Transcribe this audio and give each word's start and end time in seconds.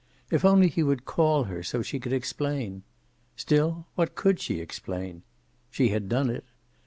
If 0.31 0.43
only 0.43 0.67
he 0.67 0.81
would 0.81 1.05
call 1.05 1.43
her, 1.43 1.61
so 1.61 1.83
she 1.83 1.99
could 1.99 2.11
explain. 2.11 2.81
Still, 3.35 3.85
what 3.93 4.15
could 4.15 4.39
she 4.39 4.59
explain? 4.59 5.21
She 5.69 5.89
had 5.89 6.09
done 6.09 6.31
it. 6.31 6.45